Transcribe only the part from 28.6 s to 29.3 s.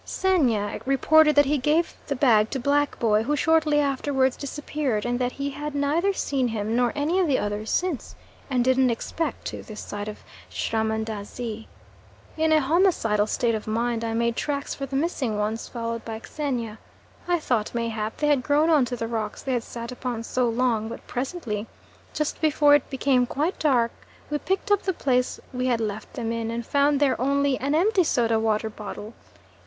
bottle.